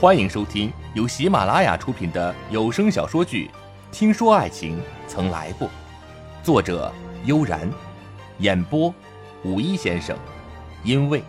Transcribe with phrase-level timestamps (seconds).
[0.00, 3.50] 欢迎收听由喜马拉雅出品的有声小说剧
[3.92, 5.66] 《听说爱情曾来过》，
[6.40, 6.92] 作者
[7.24, 7.68] 悠然，
[8.38, 8.94] 演播
[9.42, 10.16] 五一先生，
[10.84, 11.20] 因为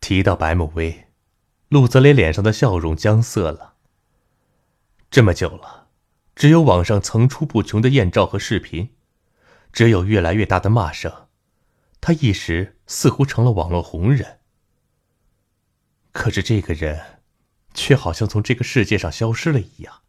[0.00, 1.04] 提到白慕薇，
[1.68, 3.74] 陆泽雷脸上的笑容僵涩了。
[5.10, 5.88] 这么久了，
[6.34, 8.88] 只有网上层出不穷的艳照和视频。
[9.72, 11.28] 只有越来越大的骂声，
[12.00, 14.40] 他一时似乎成了网络红人。
[16.12, 17.20] 可是这个人，
[17.72, 20.02] 却好像从这个世界上消失了一样，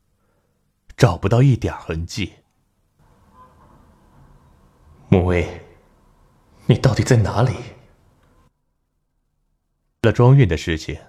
[0.98, 2.34] 找不到一点痕迹。
[5.08, 5.62] 穆威，
[6.66, 7.54] 你到底在哪里？
[7.54, 11.00] 为了庄运的事情，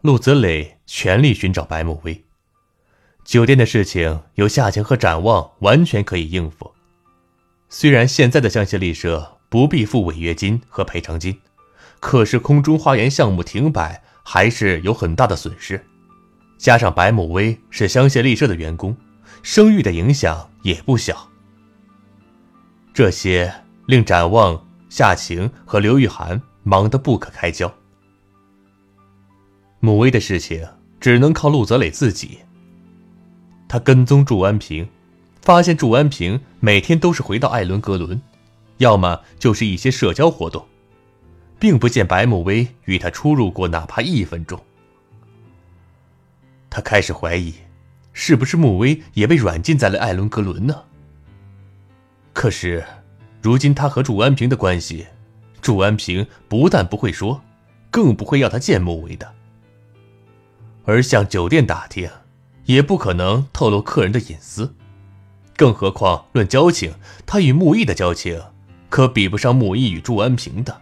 [0.00, 2.24] 陆泽磊全力寻找白慕威。
[3.22, 6.73] 酒店的事情，有夏晴和展望完全可以应付。
[7.76, 11.36] 虽然现在的香榭丽舍不必付违约金和赔偿金，
[11.98, 15.84] 可是空中花园项目停摆还是有很大的损失。
[16.56, 18.96] 加上白慕薇是香榭丽舍的员工，
[19.42, 21.28] 声誉的影响也不小。
[22.94, 23.52] 这些
[23.88, 27.74] 令展望、夏晴和刘玉涵忙得不可开交。
[29.80, 30.64] 慕薇的事情
[31.00, 32.38] 只能靠陆泽磊自己。
[33.66, 34.88] 他跟踪祝安平。
[35.44, 38.18] 发现祝安平每天都是回到艾伦格伦，
[38.78, 40.66] 要么就是一些社交活动，
[41.58, 44.58] 并不见白慕薇与他出入过哪怕一分钟。
[46.70, 47.52] 他开始怀疑，
[48.14, 50.82] 是不是慕薇也被软禁在了艾伦格伦呢？
[52.32, 52.82] 可是，
[53.42, 55.06] 如今他和祝安平的关系，
[55.60, 57.38] 祝安平不但不会说，
[57.90, 59.30] 更不会要他见慕薇的。
[60.86, 62.08] 而向酒店打听，
[62.64, 64.74] 也不可能透露客人的隐私。
[65.56, 68.42] 更何况，论交情，他与木易的交情
[68.88, 70.80] 可比不上木易与祝安平的。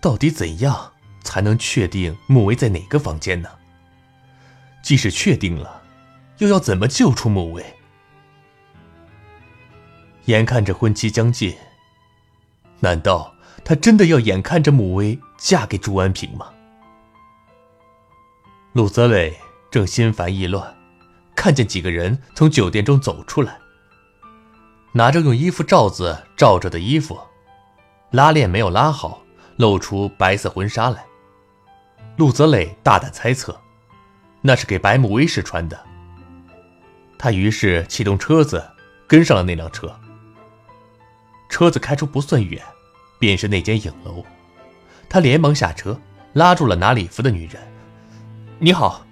[0.00, 0.92] 到底怎样
[1.22, 3.50] 才能确定穆威在哪个房间呢？
[4.80, 5.82] 即使确定了，
[6.38, 7.64] 又要怎么救出穆威？
[10.26, 11.56] 眼看着婚期将近，
[12.80, 13.34] 难道
[13.64, 16.52] 他真的要眼看着穆威嫁给祝安平吗？
[18.72, 19.36] 陆泽磊
[19.70, 20.77] 正心烦意乱。
[21.38, 23.56] 看见几个人从酒店中走出来，
[24.90, 27.16] 拿着用衣服罩子罩着的衣服，
[28.10, 29.22] 拉链没有拉好，
[29.56, 31.04] 露出白色婚纱来。
[32.16, 33.56] 陆泽磊大胆猜测，
[34.42, 35.78] 那是给白慕威试穿的。
[37.16, 38.68] 他于是启动车子，
[39.06, 39.88] 跟上了那辆车。
[41.48, 42.60] 车子开出不算远，
[43.20, 44.24] 便是那间影楼。
[45.08, 45.96] 他连忙下车，
[46.32, 47.62] 拉住了拿礼服的女人
[48.58, 49.02] ：“你好。”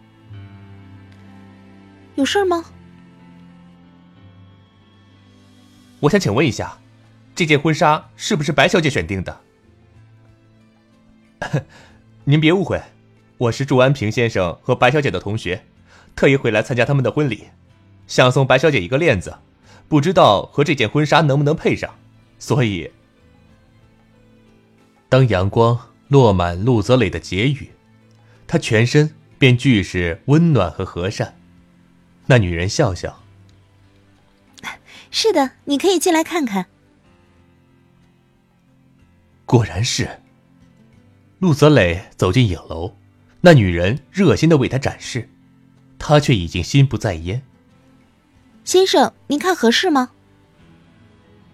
[2.16, 2.64] 有事吗？
[6.00, 6.78] 我想请问一下，
[7.34, 9.40] 这件婚纱是不是白小姐选定的？
[12.24, 12.80] 您别误会，
[13.36, 15.64] 我是祝安平先生和白小姐的同学，
[16.14, 17.44] 特意回来参加他们的婚礼，
[18.06, 19.36] 想送白小姐一个链子，
[19.86, 21.94] 不知道和这件婚纱能不能配上，
[22.38, 22.90] 所以……
[25.10, 25.78] 当阳光
[26.08, 27.70] 落满陆泽磊的结语，
[28.46, 31.34] 他全身便俱是温暖和和善。
[32.26, 33.22] 那女人笑笑
[35.10, 36.66] ：“是的，你可以进来看看。”
[39.46, 40.22] 果然是。
[41.38, 42.96] 陆泽磊走进影楼，
[43.42, 45.28] 那女人热心的为他展示，
[45.98, 47.42] 他却已经心不在焉。
[48.64, 50.10] 先生，您看合适吗？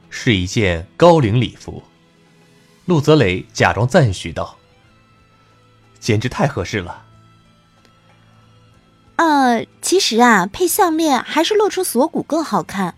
[0.09, 1.82] 是一件高领礼服。
[2.87, 4.56] 陆泽磊假装赞许道
[5.99, 7.02] ：“简直太合适了。”
[9.22, 12.97] 呃，其实啊，配项链还是露出锁骨更好看。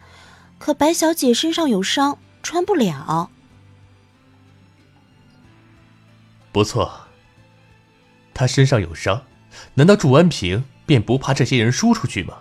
[0.58, 3.28] 可白小姐身上有伤，穿不了。
[6.50, 7.08] 不错，
[8.32, 9.24] 她身上有伤，
[9.74, 12.38] 难道祝安平便不怕这些人输出去吗？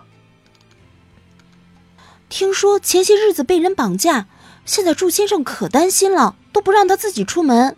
[2.30, 4.28] 听说前些日子被人绑架，
[4.64, 7.76] 现在祝先生可担心了，都不让他自己出门。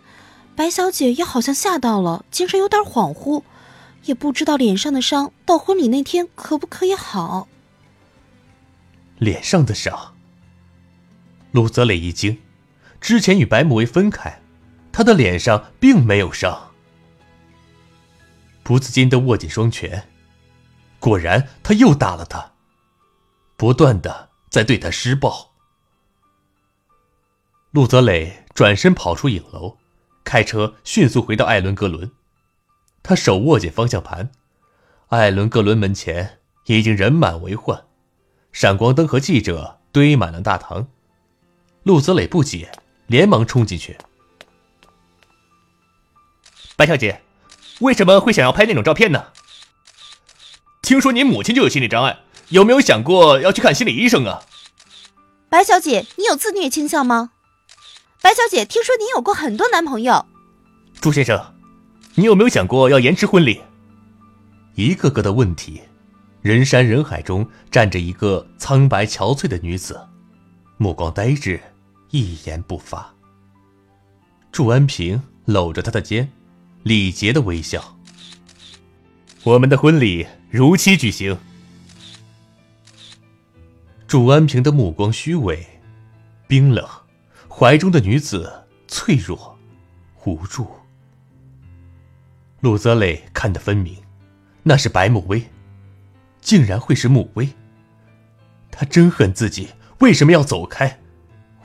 [0.55, 3.43] 白小姐也好像吓到了，精神有点恍惚。
[4.07, 7.47] 也不知道脸上的伤到婚礼那天可不可以好。
[9.17, 10.15] 脸上的伤。
[11.51, 12.39] 陆泽磊一惊，
[12.99, 14.41] 之前与白慕薇分开，
[14.91, 16.71] 他的脸上并没有伤。
[18.63, 20.09] 不自禁的握紧双拳，
[20.99, 22.51] 果然他又打了他，
[23.55, 25.51] 不断的在对他施暴。
[27.71, 29.77] 陆泽磊转身跑出影楼，
[30.23, 32.11] 开车迅速回到艾伦格伦。
[33.07, 34.29] 他手握紧方向盘，
[35.07, 37.85] 艾伦·格伦门前已经人满为患，
[38.51, 40.89] 闪光灯和记者堆满了大堂。
[41.83, 42.69] 陆泽磊不解，
[43.05, 43.97] 连忙冲进去。
[46.75, 47.21] 白小姐，
[47.79, 49.27] 为什么会想要拍那种照片呢？
[50.81, 52.19] 听说你母亲就有心理障碍，
[52.49, 54.43] 有没有想过要去看心理医生啊？
[55.47, 57.31] 白小姐，你有自虐倾向吗？
[58.21, 60.25] 白小姐，听说你有过很多男朋友。
[60.99, 61.53] 朱先生，
[62.19, 63.61] 你有没有想过要延迟婚礼？
[64.73, 65.79] 一个个的问题，
[66.41, 70.01] 人山人海中站着一个苍白憔悴的女子，
[70.77, 71.61] 目光呆滞，
[72.09, 73.13] 一言不发。
[74.51, 76.27] 祝安平搂着她的肩，
[76.81, 77.95] 礼节的微笑。
[79.43, 81.37] 我们的婚礼如期举行。
[84.07, 85.63] 祝安平的目光虚伪、
[86.47, 86.83] 冰冷，
[87.47, 88.51] 怀中的女子
[88.87, 89.55] 脆弱、
[90.25, 90.67] 无助。
[92.61, 93.95] 陆泽磊看得分明。
[94.63, 95.45] 那是白慕薇，
[96.41, 97.49] 竟然会是慕薇。
[98.69, 99.69] 他真恨自己
[99.99, 100.99] 为什么要走开，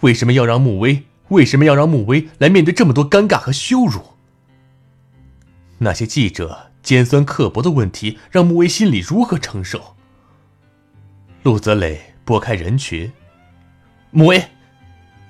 [0.01, 4.01] 为什么要让慕薇，为什么要让慕薇来面对这么多尴尬和羞辱？
[5.79, 9.97] 那些记者尖酸刻薄的问题，让慕薇心里如何承受？
[11.43, 13.13] 陆泽磊拨开人群，
[14.13, 14.45] 慕薇，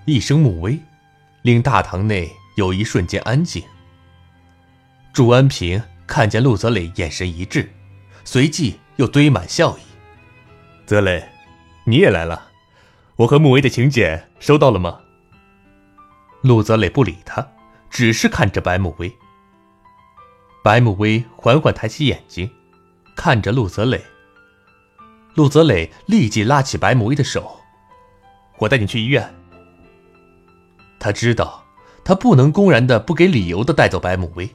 [0.05, 0.79] 一声慕薇，
[1.41, 3.63] 令大堂内有一瞬间安静。
[5.13, 5.83] 祝安平。
[6.05, 7.73] 看见陆泽磊眼神一滞，
[8.23, 9.81] 随即又堆满笑意。
[10.85, 11.27] 泽磊，
[11.85, 12.51] 你也来了，
[13.17, 15.01] 我和穆威的请柬收到了吗？
[16.43, 17.49] 陆泽磊不理他，
[17.89, 19.11] 只是看着白慕威。
[20.63, 22.51] 白慕薇缓缓抬起眼睛，
[23.17, 24.05] 看着陆泽磊。
[25.35, 27.59] 陆泽磊立即拉起白慕薇的手
[28.59, 29.35] ：“我带你去医院。”
[31.01, 31.65] 他知道，
[32.05, 34.55] 他不能公然的、不给理由的带走白慕薇。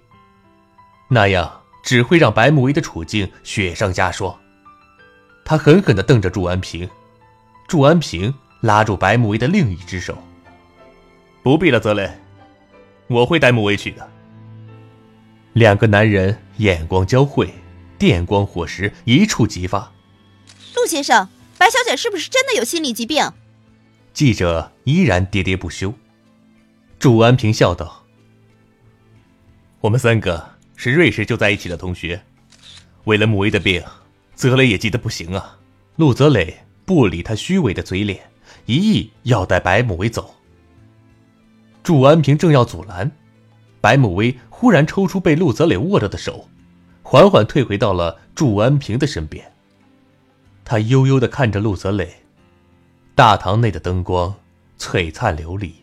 [1.10, 4.38] 那样只会让白慕薇的处境雪上加霜。
[5.46, 6.90] 他狠狠地瞪着祝安平，
[7.68, 10.18] 祝安平拉住白慕薇的另一只手
[11.42, 12.12] ：“不必了，泽雷，
[13.08, 14.10] 我会带慕薇去的。”
[15.54, 17.54] 两个男人眼光交汇，
[17.98, 19.94] 电光火石一触即发。
[20.76, 23.32] 陆先生，白小姐是不是真的有心理疾病？
[24.14, 25.94] 记者依然喋喋不休。
[27.00, 28.04] 祝安平笑道
[29.82, 32.22] ：“我们三个。”是瑞士就在一起的同学，
[33.06, 33.84] 为了穆威的病，
[34.36, 35.58] 泽磊也急得不行啊。
[35.96, 38.30] 陆泽磊不理他虚伪的嘴脸，
[38.68, 40.36] 一意要带白慕薇走。
[41.82, 43.12] 祝安平正要阻拦，
[43.82, 46.48] 白慕薇忽然抽出被陆泽磊握着的手，
[47.02, 49.52] 缓缓退回到了祝安平的身边。
[50.64, 52.18] 他悠悠地看着陆泽磊，
[53.16, 54.36] 大堂内的灯光
[54.78, 55.74] 璀璨流离，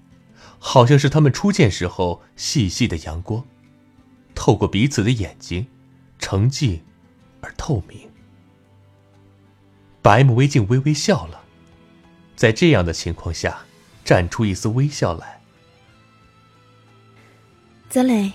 [0.61, 3.44] 好像是他们初见时候细细的阳光。
[4.34, 5.66] 透过彼此的眼睛，
[6.19, 6.82] 澄净
[7.40, 7.98] 而透明。
[10.02, 11.42] 白慕薇竟微微笑了，
[12.36, 13.64] 在这样的情况下，
[14.04, 15.40] 绽出一丝微笑来。
[17.88, 18.32] 泽磊，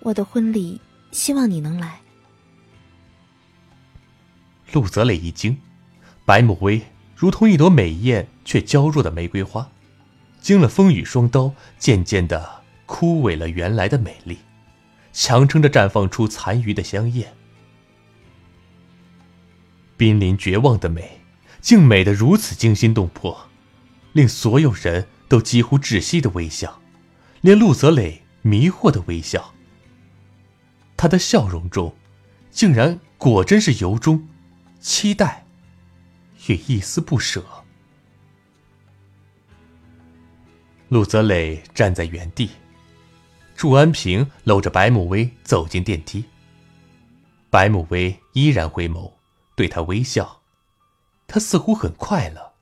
[0.00, 0.80] 我的婚礼，
[1.12, 2.00] 希望你能来。
[4.72, 5.56] 陆泽磊一惊，
[6.24, 6.82] 白慕薇
[7.14, 9.70] 如同一朵美艳却娇弱的玫瑰花，
[10.40, 14.38] 经了风雨霜刀，渐渐的枯萎了原来的美丽。
[15.18, 17.34] 强撑着绽放出残余的香艳，
[19.96, 21.22] 濒临绝望的美，
[21.62, 23.48] 竟美得如此惊心动魄，
[24.12, 26.82] 令所有人都几乎窒息的微笑，
[27.40, 29.54] 连陆泽磊迷惑的微笑。
[30.98, 31.96] 他的笑容中，
[32.50, 34.28] 竟然果真是由衷
[34.80, 35.46] 期待
[36.48, 37.42] 与一丝不舍。
[40.90, 42.50] 陆泽磊站在原地。
[43.56, 46.24] 祝安平搂着白慕薇走进电梯。
[47.48, 49.10] 白慕薇依然回眸，
[49.54, 50.42] 对他微笑，
[51.26, 52.52] 他似乎很快乐。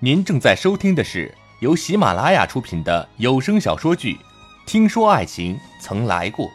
[0.00, 4.16] 您正在收听的是由喜马拉雅出品的有声小说剧。
[4.68, 6.50] 听说爱情曾来过，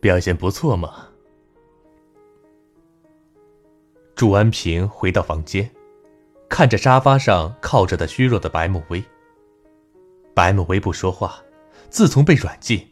[0.00, 1.06] 表现不错嘛。
[4.16, 5.70] 祝安平回到房间，
[6.48, 9.00] 看着沙发上靠着的虚弱的白慕薇。
[10.34, 11.40] 白慕薇不说话，
[11.90, 12.84] 自从被软禁，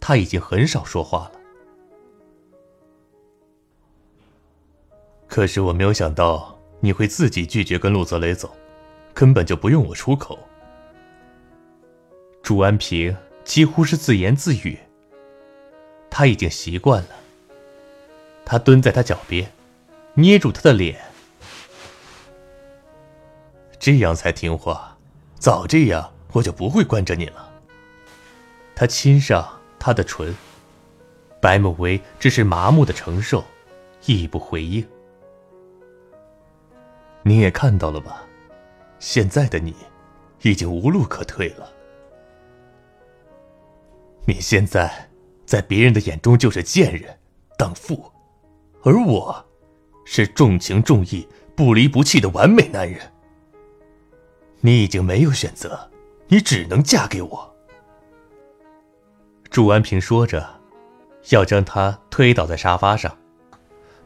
[0.00, 1.40] 他已经很少说话了。
[5.28, 6.52] 可是我没有想到。
[6.84, 8.54] 你会自己拒绝跟陆泽雷走，
[9.14, 10.38] 根本就不用我出口。
[12.42, 14.78] 朱安平几乎是自言自语。
[16.10, 17.08] 他已经习惯了，
[18.44, 19.50] 他蹲在他脚边，
[20.12, 21.00] 捏住他的脸。
[23.78, 24.98] 这样才听话，
[25.38, 27.50] 早这样我就不会惯着你了。
[28.74, 30.36] 他亲上他的唇，
[31.40, 33.42] 白慕薇只是麻木的承受，
[34.04, 34.86] 亦不回应。
[37.26, 38.22] 你也看到了吧？
[38.98, 39.74] 现在的你，
[40.42, 41.72] 已经无路可退了。
[44.26, 45.08] 你现在，
[45.46, 47.18] 在别人的眼中就是贱人、
[47.58, 48.12] 荡妇，
[48.82, 49.42] 而我，
[50.04, 51.26] 是重情重义、
[51.56, 53.00] 不离不弃的完美男人。
[54.60, 55.90] 你已经没有选择，
[56.28, 57.54] 你只能嫁给我。
[59.50, 60.46] 祝安平说着，
[61.30, 63.16] 要将他推倒在沙发上，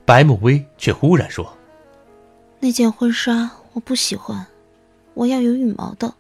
[0.05, 1.58] 白慕薇却忽然说。
[2.61, 4.47] 那件婚纱我不喜欢，
[5.15, 6.15] 我要有羽毛的。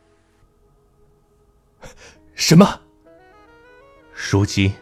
[2.34, 2.80] 什么？
[4.30, 4.72] 如今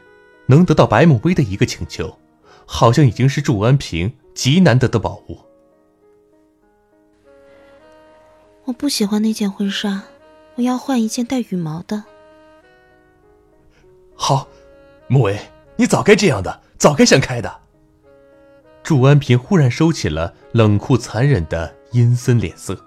[0.46, 2.18] 能得到白慕薇的一个请求，
[2.66, 5.38] 好像已经是祝安平极难得的宝物。
[8.64, 10.02] 我不喜欢那件婚纱，
[10.56, 12.04] 我要换一件带羽毛的。
[14.14, 14.48] 好，
[15.06, 15.38] 慕薇，
[15.76, 17.60] 你早该这样的，早该想开的。
[18.86, 22.86] 祝安平忽然收起了冷酷残忍的阴森脸色，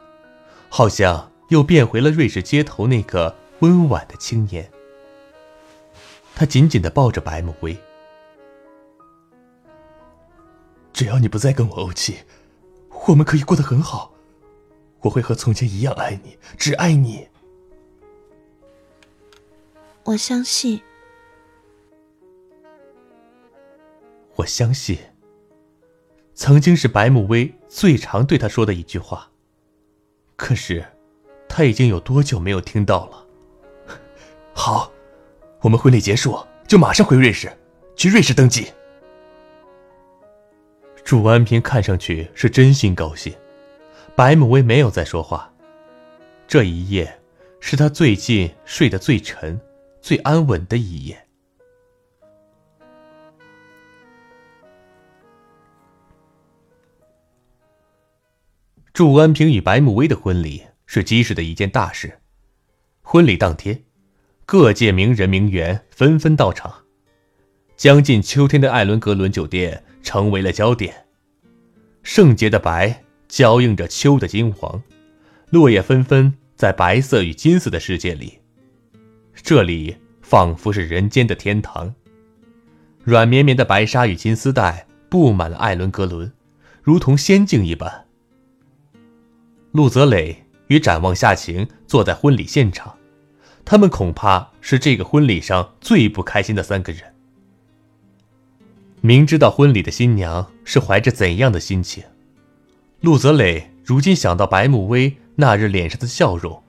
[0.69, 4.71] 好像又变回了瑞士街头那个温婉的青年。
[6.35, 7.77] 他紧紧的抱着白慕薇，
[10.93, 12.19] 只要你不再跟我怄气，
[13.07, 14.13] 我们可以过得很好。
[15.01, 17.27] 我会和从前一样爱你，只爱你。
[20.05, 20.81] 我相信，
[24.37, 24.97] 我相信。
[26.39, 29.29] 曾经是白慕薇最常对他说的一句话。
[30.37, 30.85] 可是，
[31.49, 33.25] 他已经有多久没有听到了？
[34.55, 34.89] 好，
[35.59, 37.51] 我们婚礼结束就马上回瑞士，
[37.97, 38.67] 去瑞士登记。
[41.03, 43.35] 祝安平看上去是真心高兴。
[44.15, 45.51] 白慕薇没有再说话。
[46.47, 47.19] 这一夜，
[47.59, 49.59] 是他最近睡得最沉、
[49.99, 51.21] 最安稳的一夜。
[58.99, 62.19] 祝安平与白慕薇的婚礼是基氏的一件大事。
[63.01, 63.85] 婚礼当天，
[64.45, 66.83] 各界名人名媛纷纷到场，
[67.77, 70.93] 将近秋天的艾伦格伦酒店成为了焦点。
[72.03, 74.83] 圣洁的白交映着秋的金黄，
[75.49, 78.39] 落叶纷纷在白色与金色的世界里，
[79.33, 81.95] 这里仿佛是人间的天堂。
[83.05, 86.29] 软绵绵的白纱与金丝带布满了艾伦格伦，
[86.83, 88.07] 如同仙境一般。
[89.71, 92.95] 陆泽磊与展望夏晴坐在婚礼现场，
[93.63, 97.03] 他们恐怕是这个婚礼上最不开心的三个人。
[99.01, 102.03] 明知道婚礼的新娘是怀着怎样的心情，
[103.01, 106.63] 陆泽磊如今想到白慕薇那日脸上的笑容，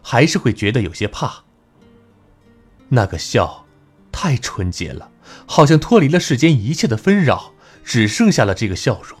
[0.00, 1.42] 还是会觉得有些怕。
[2.88, 3.66] 那个笑，
[4.12, 5.10] 太纯洁了，
[5.44, 9.18] 好像脱离了世间一切的纷扰，只剩下了这个笑容。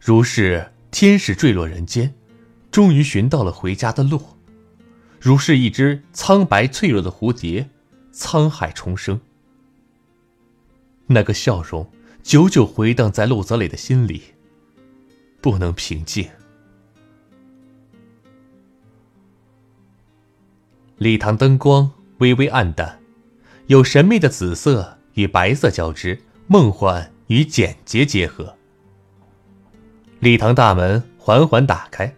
[0.00, 0.72] 如是。
[1.00, 2.14] 天使坠落人间，
[2.70, 4.20] 终于寻到了回家的路，
[5.18, 7.70] 如是一只苍白脆弱的蝴蝶，
[8.12, 9.18] 沧海重生。
[11.06, 11.90] 那个笑容
[12.22, 14.24] 久久回荡在陆泽磊的心里，
[15.40, 16.28] 不能平静。
[20.98, 23.00] 礼堂灯光微微暗淡，
[23.68, 28.54] 有神秘的紫色与白色交织，梦幻与简洁结合。
[30.20, 32.14] 礼堂大门缓缓打开，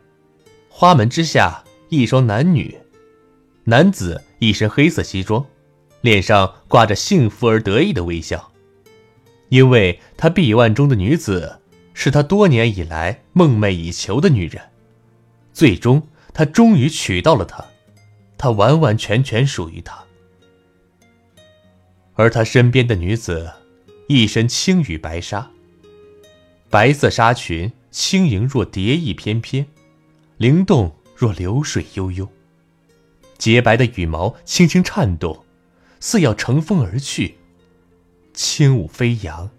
[0.68, 2.76] 花门之下，一双男女。
[3.62, 5.46] 男子一身黑色西装，
[6.00, 8.50] 脸上挂着幸福而得意的微笑，
[9.50, 11.60] 因为他臂腕中的女子
[11.94, 14.60] 是他多年以来梦寐以求的女人。
[15.52, 16.02] 最终，
[16.34, 17.64] 他终于娶到了她，
[18.36, 20.02] 她完完全全属于他。
[22.14, 23.48] 而他身边的女子，
[24.08, 25.48] 一身青羽白纱，
[26.68, 27.72] 白色纱裙。
[27.92, 29.66] 轻盈若蝶翼翩翩，
[30.38, 32.26] 灵动若流水悠悠。
[33.36, 35.44] 洁白的羽毛轻轻颤动，
[36.00, 37.36] 似要乘风而去。
[38.32, 39.50] 轻舞飞扬，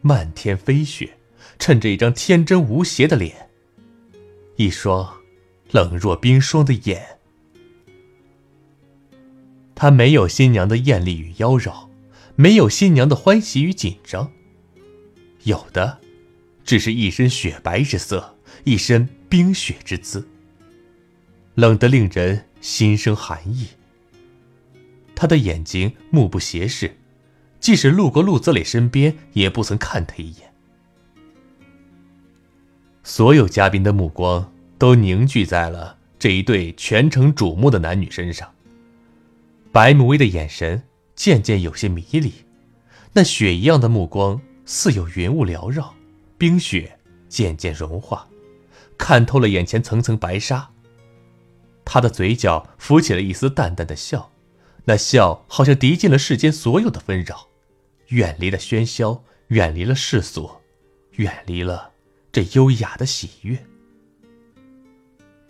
[0.00, 1.16] 漫天飞雪，
[1.60, 3.50] 衬着一张天真无邪的脸，
[4.56, 5.18] 一双
[5.70, 7.18] 冷若冰霜的眼。
[9.76, 11.88] 她没有新娘的艳丽与妖娆，
[12.34, 14.32] 没有新娘的欢喜与紧张，
[15.44, 16.00] 有的。
[16.66, 20.28] 只是一身雪白之色，一身冰雪之姿，
[21.54, 23.68] 冷得令人心生寒意。
[25.14, 26.98] 他的眼睛目不斜视，
[27.60, 30.52] 即使路过陆泽磊身边，也不曾看他一眼。
[33.04, 38.52] 所有嘉宾的目光都凝聚在了这一对全城瞩目的男女身上。
[39.70, 40.82] 白慕薇的眼神
[41.14, 42.32] 渐渐有些迷离，
[43.12, 45.94] 那雪一样的目光似有云雾缭绕，
[46.38, 48.28] 冰雪渐渐融化，
[48.98, 50.70] 看透了眼前层层白纱。
[51.84, 54.30] 他的嘴角浮起了一丝淡淡的笑，
[54.84, 57.48] 那笑好像涤尽了世间所有的纷扰，
[58.08, 60.50] 远离了喧嚣，远离了世俗，
[61.12, 61.92] 远离了。
[62.32, 63.64] 这优雅的喜悦，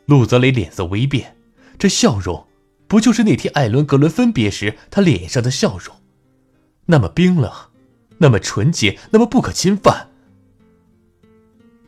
[0.04, 1.36] 陆泽雷脸色微变，
[1.76, 2.46] 这笑容，
[2.86, 5.96] 不就是那天艾伦格伦分别时他脸上的笑容？
[6.84, 7.52] 那么冰冷，
[8.18, 10.10] 那么纯洁，那么不可侵犯。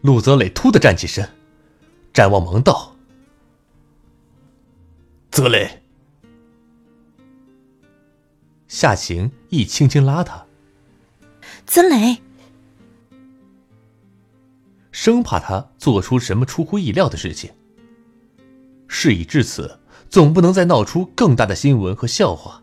[0.03, 1.29] 陆泽磊突的站起身，
[2.13, 2.95] 展望蒙道
[5.31, 5.83] ：“泽磊。”
[8.69, 10.47] 夏晴亦轻轻拉他
[11.67, 12.19] ：“泽磊。”
[14.93, 17.51] 生怕他做出什么出乎意料的事情。
[18.87, 22.63] 事已至此，总不能再闹出更大的新闻和笑话，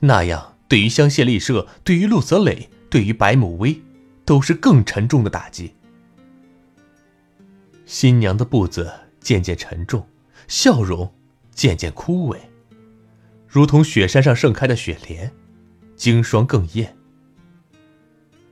[0.00, 3.80] 那样对于香榭丽舍、对于陆泽磊、对于白慕薇，
[4.24, 5.74] 都是更沉重的打击。
[7.94, 10.04] 新娘的步子渐渐沉重，
[10.48, 11.14] 笑容
[11.52, 12.36] 渐渐枯萎，
[13.46, 15.32] 如同雪山上盛开的雪莲，
[15.94, 16.96] 经霜更艳，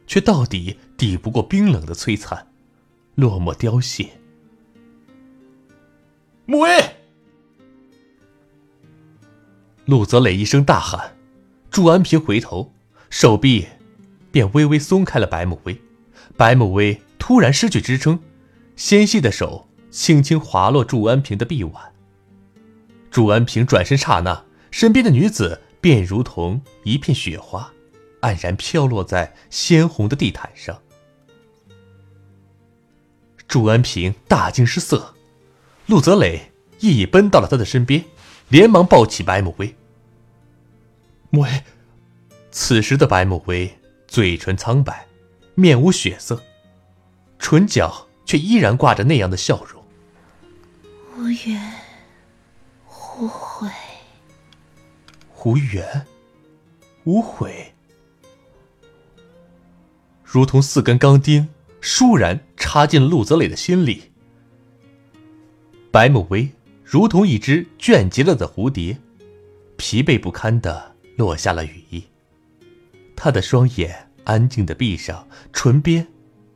[0.06, 2.46] 却到底抵不过冰冷的摧残。
[3.16, 4.10] 落寞凋谢。
[6.46, 6.70] 穆威！
[9.86, 11.16] 陆泽磊一声大喊，
[11.68, 12.72] 祝安平回头，
[13.10, 13.66] 手臂
[14.30, 15.82] 便微微松开了白慕薇。
[16.36, 18.20] 白慕薇突然失去支撑，
[18.76, 21.92] 纤细的手轻轻滑落祝安平的臂弯。
[23.10, 27.72] 祝安平转身刹那，身边的女子便如同一片雪花，
[28.22, 30.80] 黯然飘落在鲜红的地毯上。
[33.46, 35.14] 祝安平大惊失色，
[35.86, 38.02] 陆泽磊一已奔到了他的身边，
[38.48, 39.76] 连忙抱起白慕薇。
[41.28, 41.62] 慕薇，
[42.50, 45.06] 此时的白慕薇嘴唇苍白，
[45.54, 46.42] 面无血色，
[47.38, 49.84] 唇角却依然挂着那样的笑容。
[51.18, 51.72] 无缘
[52.88, 53.68] 无悔，
[55.44, 56.06] 无缘
[57.04, 57.74] 无悔，
[60.24, 61.46] 如同四根钢钉。
[61.82, 64.12] 倏然插进了陆泽磊的心里。
[65.90, 66.48] 白慕薇
[66.84, 68.96] 如同一只倦极了的蝴蝶，
[69.76, 72.02] 疲惫不堪的落下了羽翼。
[73.14, 76.06] 她的双眼安静的闭上，唇边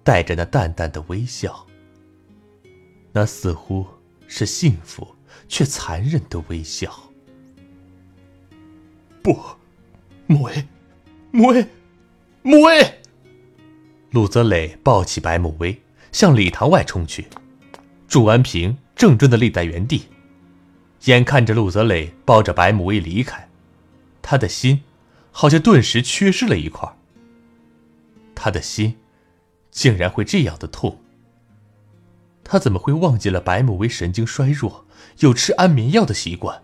[0.04, 1.65] 带着那淡淡的微笑。
[3.16, 3.86] 那似乎
[4.28, 5.16] 是幸福
[5.48, 6.94] 却残忍的微笑。
[9.22, 9.40] 不，
[10.26, 10.68] 慕薇，
[11.30, 11.66] 慕薇，
[12.42, 13.00] 慕薇。
[14.10, 15.80] 陆泽磊抱起白慕薇，
[16.12, 17.26] 向礼堂外冲去。
[18.06, 20.02] 祝安平怔怔的立在原地，
[21.04, 23.48] 眼看着陆泽磊抱着白慕薇离开，
[24.20, 24.82] 他的心
[25.30, 26.86] 好像顿时缺失了一块。
[28.34, 28.94] 他的心
[29.70, 31.00] 竟然会这样的痛。
[32.48, 34.86] 他怎么会忘记了白慕薇神经衰弱，
[35.18, 36.62] 有吃安眠药的习惯？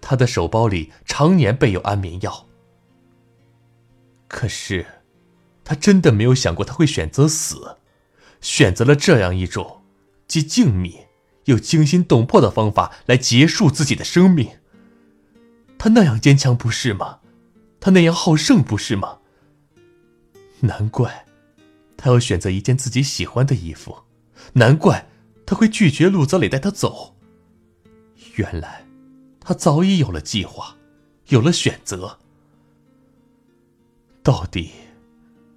[0.00, 2.46] 他的手包里常年备有安眠药。
[4.28, 4.84] 可是。
[5.66, 7.78] 他真的没有想过他会选择死，
[8.42, 9.80] 选择了这样一种
[10.28, 11.06] 既静谧
[11.46, 14.46] 又惊心动魄的方法来结束自己的生命。
[15.78, 17.20] 他那样坚强，不是吗？
[17.80, 19.20] 他那样好胜，不是吗？
[20.60, 21.24] 难怪
[21.96, 24.03] 他要选择一件自己喜欢的衣服，
[24.52, 25.08] 难怪
[25.46, 27.16] 他会拒绝陆泽磊带他走。
[28.36, 28.86] 原来
[29.40, 30.76] 他早已有了计划，
[31.28, 32.18] 有了选择。
[34.22, 34.70] 到底。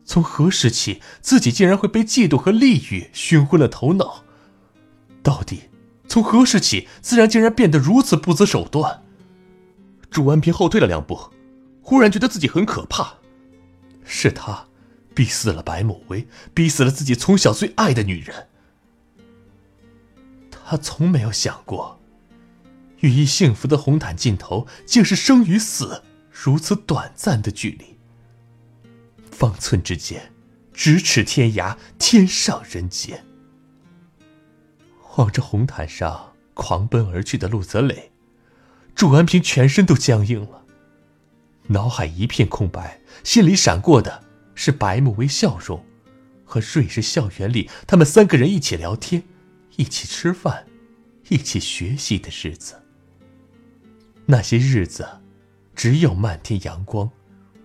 [0.10, 4.24] 从何时起，自己竟然会被嫉妒和利欲熏昏了头脑？
[5.22, 5.64] 到底
[6.08, 9.04] 从何时起，自然竟然变得如此不择手段？
[10.10, 11.20] 祝安平后退了两步，
[11.82, 13.16] 忽然觉得自己很可怕。
[14.06, 14.66] 是他，
[15.14, 18.48] 逼死了白某薇，逼死了自己从小最爱的女人。
[20.70, 21.98] 他从没有想过，
[23.00, 27.98] 羽翼幸福的红毯尽头，竟是生与死如此短暂的距离。
[29.32, 30.34] 方寸之间，
[30.74, 33.24] 咫尺天涯，天上人间。
[35.16, 38.12] 望着红毯上狂奔而去的陆泽磊，
[38.94, 40.66] 祝安平全身都僵硬了，
[41.68, 44.22] 脑海一片空白，心里闪过的
[44.54, 45.86] 是白慕薇笑容，
[46.44, 49.24] 和瑞士校园里他们三个人一起聊天、
[49.78, 50.68] 一起吃饭、
[51.30, 52.84] 一起学习的日子。
[54.26, 55.08] 那些日子，
[55.74, 57.10] 只有漫天阳光。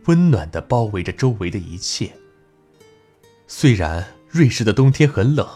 [0.07, 2.12] 温暖的包围着周围的一切。
[3.46, 5.48] 虽然瑞士的冬天很冷，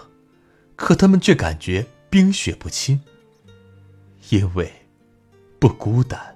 [0.77, 3.01] 可他们却感觉冰雪不侵，
[4.29, 4.73] 因为
[5.59, 6.36] 不孤单。